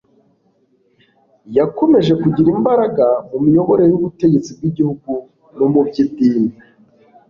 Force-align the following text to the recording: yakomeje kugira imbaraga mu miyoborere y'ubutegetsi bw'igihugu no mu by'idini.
yakomeje 1.57 2.13
kugira 2.21 2.47
imbaraga 2.55 3.07
mu 3.29 3.37
miyoborere 3.45 3.89
y'ubutegetsi 3.91 4.49
bw'igihugu 4.57 5.11
no 5.57 5.67
mu 5.73 5.81
by'idini. 5.87 6.51